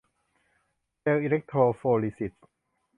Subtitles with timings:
[1.01, 2.33] เจลอิเล็กโทรโฟริซิส